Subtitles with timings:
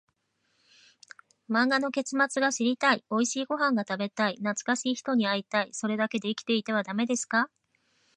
[1.47, 7.51] 漫画の結末が知りたい、おいしいご飯が食べたい、懐かしい人に会いたい、それだけで生きていてはダメですか？